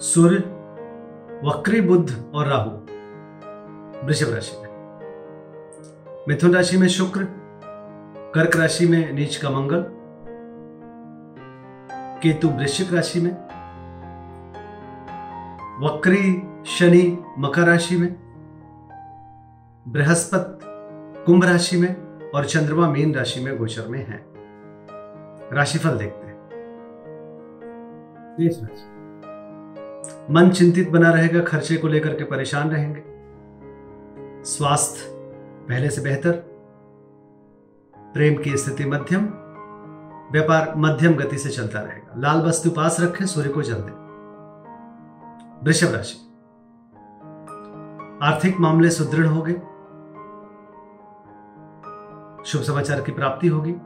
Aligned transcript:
सूर्य, 0.00 0.36
वक्री 1.44 1.80
बुद्ध 1.80 2.32
और 2.34 2.46
राहु। 2.46 2.70
वृषभ 4.06 4.34
राशि 4.34 4.56
में। 4.62 4.66
मिथुन 6.28 6.54
राशि 6.54 6.76
में 6.76 6.88
शुक्र, 6.88 7.26
कर्क 8.34 8.56
राशि 8.56 8.86
में 8.86 9.12
नीच 9.12 9.36
का 9.36 9.50
मंगल, 9.50 9.86
केतु 12.22 12.48
वृश्चिक 12.48 12.94
राशि 12.94 13.20
में, 13.20 13.30
वक्री 15.86 16.42
शनि 16.66 17.24
मकर 17.38 17.62
राशि 17.62 17.96
में, 17.96 18.16
बृहस्पति 19.88 20.64
कुंभ 21.24 21.44
राशि 21.44 21.76
में 21.76 21.96
और 22.30 22.44
चंद्रमा 22.44 22.88
मीन 22.88 23.14
राशि 23.14 23.40
में 23.40 23.58
गोचर 23.58 23.88
में 23.88 24.06
है। 24.06 24.26
राशिफल 25.56 25.98
देखते 25.98 26.26
हैं। 26.26 26.36
मन 30.30 30.50
चिंतित 30.50 30.90
बना 30.90 31.10
रहेगा, 31.10 31.40
खर्चे 31.40 31.76
को 31.76 31.88
लेकर 31.88 32.14
के 32.14 32.24
परेशान 32.24 32.70
रहेंगे। 32.70 33.02
स्वास्थ्य 34.44 35.00
पहले 35.68 35.90
से 35.90 36.00
बेहतर। 36.00 36.32
प्रेम 37.96 38.42
की 38.42 38.56
स्थिति 38.56 38.84
मध्यम। 38.84 39.24
व्यापार 40.32 40.74
मध्यम 40.76 41.14
गति 41.14 41.38
से 41.38 41.48
चलता 41.48 41.80
रहेगा। 41.80 42.14
लाल 42.18 42.40
वस्तु 42.40 42.70
पास 42.70 42.96
रखें, 43.00 43.26
सूर्य 43.26 43.48
को 43.48 43.62
जल 43.62 43.74
दें। 43.74 44.06
वृषभ 45.64 45.94
राशि। 45.94 46.16
आर्थिक 48.22 48.60
मामले 48.60 48.90
सुदृढ़ 48.90 49.26
हो 49.26 49.42
गए 49.42 49.54
शुभ 52.46 52.62
समाचार 52.62 53.00
की 53.00 53.12
प्राप्ति 53.12 53.48
होगी। 53.48 53.76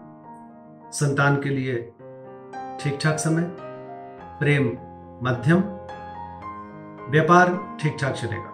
संतान 0.92 1.36
के 1.36 1.48
लिए 1.48 1.76
ठीक 2.80 2.98
ठाक 3.02 3.16
समय। 3.18 3.56
प्रेम 4.40 4.66
मध्यम। 5.28 5.79
व्यापार 7.10 7.76
ठीक 7.80 7.96
ठाक 8.00 8.14
चलेगा। 8.14 8.50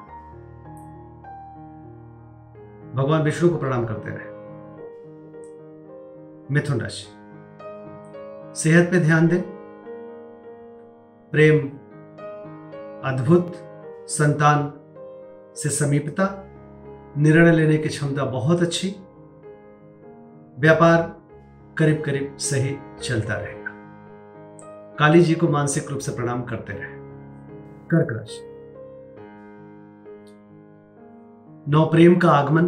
भगवान 2.95 3.23
विष्णु 3.23 3.51
को 3.51 3.57
प्रणाम 3.57 3.87
करते 3.87 4.11
रहे। 4.11 4.37
मिथुन 6.55 6.81
राशि। 6.81 7.07
सेहत 8.61 8.91
पे 8.91 9.01
ध्यान 9.01 9.29
दें। 9.29 9.43
प्रेम, 11.33 11.69
अद्भुत, 13.05 13.53
संतान 14.09 14.73
से 15.57 15.69
समीपता, 15.69 16.47
निर्णय 17.19 17.53
लेने 17.53 17.79
की 17.79 17.89
क्षमता 17.89 18.25
बहुत 18.25 18.63
अच्छी। 18.63 18.89
व्यापार 20.59 21.17
करीब 21.79 22.03
करीब 22.05 22.37
सही 22.37 22.79
चलता 23.03 23.35
रहेगा। 23.35 23.71
काली 24.95 25.23
जी 25.23 25.35
को 25.35 25.49
मानसिक 25.49 25.91
रूप 25.91 25.99
से 25.99 26.17
प्रणाम 26.17 26.43
करते 26.43 26.73
रहे। 26.73 27.07
कर्क 27.87 28.09
राशि। 28.13 28.46
नौ 31.67 31.85
प्रेम 31.85 32.15
का 32.17 32.31
आगमन 32.31 32.67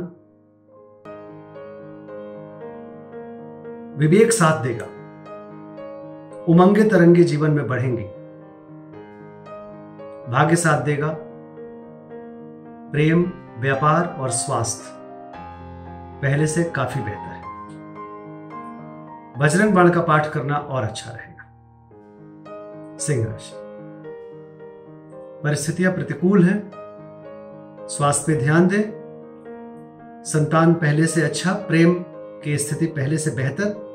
विवेक 3.98 4.32
साथ 4.32 4.62
देगा 4.62 4.84
उमंगे 6.52 6.84
तरंगे 6.84 7.24
जीवन 7.24 7.50
में 7.50 7.66
बढ़ेंगे 7.68 8.02
भाग्य 10.30 10.56
साथ 10.56 10.82
देगा 10.84 11.14
प्रेम 12.92 13.22
व्यापार 13.60 14.06
और 14.20 14.30
स्वास्थ्य 14.30 14.96
पहले 16.22 16.46
से 16.46 16.64
काफ़ी 16.76 17.00
बेहतर 17.00 17.32
है 17.32 17.46
बजरंग 19.38 19.74
बाण 19.74 19.90
का 19.90 20.00
पाठ 20.02 20.32
करना 20.32 20.56
और 20.56 20.84
अच्छा 20.84 21.10
रहेगा 21.10 22.96
सिंह 22.98 23.24
राशि 23.26 23.54
परिस्थितियाँ 25.42 25.92
प्रतिकूल 25.94 26.44
हैं 26.44 26.58
स्वास्थ्य 27.88 28.32
पे 28.32 28.44
ध्यान 28.44 28.68
दें। 28.68 28.98
संतान 30.24 30.74
पहले 30.74 31.06
से 31.06 31.22
अच्छा 31.22 31.52
प्रेम 31.52 32.04
की 32.44 32.58
स्थिति 32.58 32.86
पहले 32.86 33.18
से 33.18 33.30
बेहतर। 33.30 33.88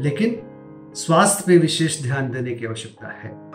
लेकिन 0.00 0.42
स्वास्थ्य 0.94 1.44
पे 1.46 1.58
विशेष 1.58 2.02
ध्यान 2.02 2.30
देने 2.30 2.54
की 2.54 2.66
आवश्यकता 2.66 3.08
है। 3.08 3.50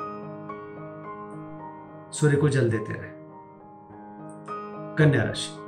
सूर्य 2.12 2.38
को 2.38 2.50
जल 2.50 2.70
देते 2.70 2.94
रहे। 2.94 3.12
कन्या 4.98 5.24
राशि। 5.24 5.60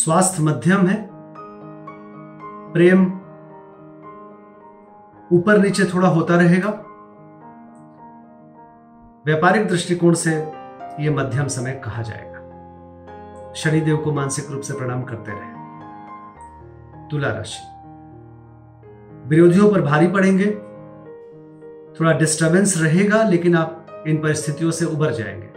स्वास्थ्य 0.00 0.42
मध्यम 0.42 0.86
है। 0.86 1.08
प्रेम 2.72 3.06
ऊपर 5.32 5.58
नीचे 5.58 5.84
थोड़ा 5.84 6.08
होता 6.08 6.36
रहेगा। 6.36 6.84
व्यापारिक 9.26 9.68
दृष्टिकोण 9.68 10.14
से 10.14 10.30
यह 11.00 11.10
मध्यम 11.10 11.46
समय 11.46 11.82
कहा 11.84 12.02
जाएगा। 12.02 12.32
शनिदेव 13.56 13.96
को 13.96 14.12
मानसिक 14.12 14.50
रूप 14.50 14.60
से 14.60 14.74
प्रणाम 14.74 15.02
करते 15.02 15.32
रहे। 15.34 15.52
तुला 17.08 17.32
राशि। 17.32 17.58
विरोधियों 19.28 19.72
पर 19.72 19.80
भारी 19.80 20.06
पड़ेंगे। 20.06 20.46
थोड़ा 22.00 22.18
डिस्टरबेंस 22.18 22.82
रहेगा, 22.82 23.22
लेकिन 23.22 23.56
आप 23.56 23.86
इन 24.06 24.22
परिस्थितियों 24.22 24.70
से 24.70 24.84
उबर 24.84 25.10
जाएँगे। 25.10 25.52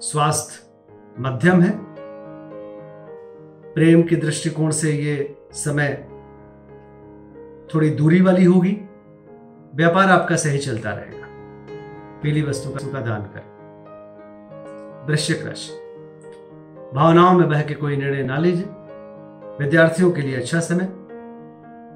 स्वास्थ्य 0.00 0.70
मध्यम 1.20 1.60
है। 1.60 1.78
प्रेम 3.74 4.02
के 4.02 4.16
दृष्टिकोण 4.16 4.70
से 4.70 4.92
ये 4.92 5.38
समय 5.52 6.08
थोड़ी 7.74 7.90
दूरी 7.90 8.20
वाली 8.20 8.44
होगी। 8.44 8.88
व्यापार 9.74 10.08
आपका 10.08 10.36
सही 10.36 10.58
चलता 10.58 10.90
रहेगा। 10.90 11.27
पीली 12.22 12.42
वस्तु 12.42 12.92
का 12.92 13.00
दान 13.00 13.22
करें। 13.22 13.58
वृश्चिक 15.06 15.46
राशि 15.46 15.72
भावनाओं 16.94 17.38
में 17.38 17.48
बह 17.48 17.62
के 17.62 17.74
कोई 17.74 17.96
निर्णय 17.96 18.22
ना 18.22 18.38
लीजिए। 18.38 18.64
विद्यार्थियों 19.60 20.10
के 20.10 20.20
लिए 20.20 20.36
अच्छा 20.36 20.60
समय। 20.60 20.88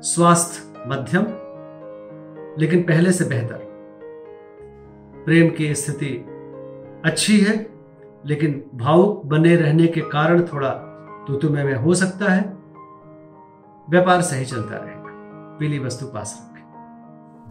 स्वास्थ्य 0.03 0.85
मध्यम, 0.87 1.25
लेकिन 2.59 2.83
पहले 2.83 3.13
से 3.13 3.25
बेहतर। 3.25 3.61
प्रेम 5.25 5.51
की 5.51 5.75
स्थिति 5.75 6.27
अच्छी 7.05 7.41
है, 7.41 7.71
लेकिन 8.27 8.71
भावुक 8.75 9.27
बने 9.27 9.57
रहने 9.57 9.87
के 9.87 10.01
कारण 10.01 10.43
थोड़ा 10.43 10.71
तुतुमे 11.29 11.65
में 11.65 11.75
हो 11.75 11.95
सकता 11.95 12.33
है। 12.33 12.57
व्यापार 13.91 14.21
सही 14.21 14.45
चलता 14.45 14.77
रहेगा। 14.77 15.03
पीली 15.59 15.79
वस्तु 15.79 16.07
पास 16.07 16.53
रखें। 16.53 16.65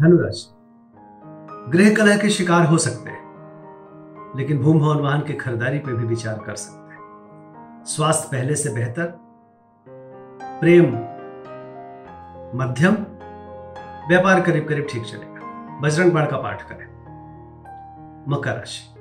धनुराशि। 0.01 0.60
गृह 1.69 1.95
कलह 1.95 2.17
के 2.17 2.29
शिकार 2.29 2.65
हो 2.65 2.77
सकते 2.77 3.09
हैं, 3.09 3.21
लेकिन 4.37 4.59
भूम 4.59 4.79
भवन 4.79 4.99
वाहन 4.99 5.21
की 5.21 5.33
खरीदारी 5.33 5.79
पर 5.79 5.93
भी 5.93 6.07
विचार 6.07 6.39
कर 6.45 6.55
सकते 6.55 6.93
हैं। 6.93 7.83
स्वास्थ्य 7.85 8.29
पहले 8.31 8.55
से 8.55 8.73
बेहतर, 8.73 9.05
प्रेम 10.59 10.85
मध्यम, 12.61 12.93
व्यापार 14.07 14.41
करीब 14.41 14.67
करीब 14.67 14.87
ठीक 14.89 15.03
चलेगा। 15.03 15.31
बजरंग 15.79 16.11
बाण 16.11 16.25
का 16.25 16.37
पाठ 16.37 16.61
करें। 16.61 16.91
मकर 18.27 18.55
राशि। 18.55 18.93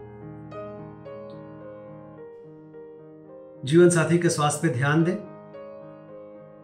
जीवन 3.65 3.89
साथी 3.89 4.19
के 4.19 4.29
स्वास्थ्य 4.29 4.69
पे 4.69 4.75
ध्यान 4.75 5.05
दें। 5.05 5.17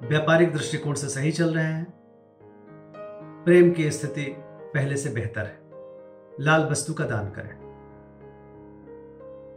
व्यापारिक 0.08 0.52
दृष्टिकोण 0.52 0.94
से 0.94 1.08
सही 1.08 1.32
चल 1.32 1.54
रहे 1.54 1.64
हैं। 1.64 1.94
प्रेम 3.44 3.70
की 3.70 3.90
स्थिति 3.90 4.36
पहले 4.74 4.96
से 4.96 5.10
बेहतर 5.10 5.40
है। 5.40 5.65
लाल 6.40 6.68
वस्तु 6.70 6.94
का 6.94 7.04
दान 7.04 7.30
करें। 7.30 7.58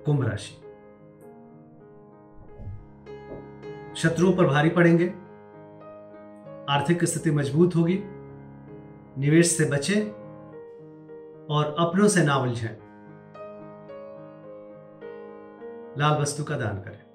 कुंभ 0.05 0.25
राशि। 0.25 0.55
शत्रुओं 3.95 4.33
पर 4.33 4.45
भारी 4.45 4.69
पड़ेंगे। 4.69 5.07
आर्थिक 6.73 7.03
स्थिति 7.03 7.31
मज़बूत 7.31 7.75
होगी। 7.75 8.03
निवेश 9.17 9.57
से 9.57 9.65
बचें 9.65 10.11
और 11.45 11.75
अपनों 11.79 12.07
से 12.07 12.23
ना 12.23 12.35
उलझें। 12.35 12.89
लाल 15.97 16.21
वस्तु 16.21 16.43
का 16.43 16.57
दान 16.57 16.81
करें। 16.81 17.09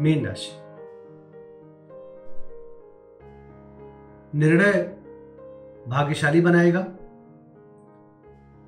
मीन 0.00 0.26
राशि। 0.26 0.52
निर्णय 4.38 4.82
भाग्यशाली 5.88 6.40
बनाएगा। 6.40 6.86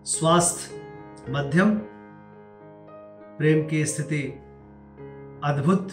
स्वास्थ्य, 0.05 0.75
मध्यम, 1.29 1.79
प्रेम 3.39 3.69
की 3.69 3.87
स्थिति 3.87 4.23
अद्भुत। 5.45 5.91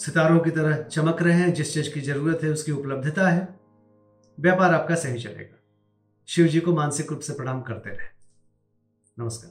सितारों 0.00 0.40
की 0.40 0.50
तरह 0.50 0.82
चमक 0.82 1.22
रहे 1.22 1.34
हैं, 1.34 1.54
जिस 1.54 1.74
चीज़ 1.74 1.94
की 1.94 2.00
ज़रूरत 2.00 2.40
है, 2.42 2.50
उसकी 2.50 2.72
उपलब्धता 2.72 3.28
है। 3.28 3.60
व्यापार 4.40 4.74
आपका 4.74 4.94
सही 4.94 5.18
चलेगा। 5.18 5.58
शिव 6.26 6.46
जी 6.46 6.60
को 6.60 6.72
मानसिक 6.72 7.10
रूप 7.10 7.20
से 7.20 7.32
प्रणाम 7.32 7.62
करते 7.62 7.90
रहे। 7.90 8.08
नमस्कार। 9.18 9.50